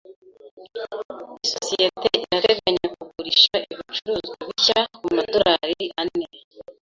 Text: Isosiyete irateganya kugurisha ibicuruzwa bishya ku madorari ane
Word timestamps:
Isosiyete 1.45 2.07
irateganya 2.21 2.87
kugurisha 2.95 3.55
ibicuruzwa 3.71 4.35
bishya 4.47 4.79
ku 4.97 5.05
madorari 5.15 5.83
ane 6.01 6.25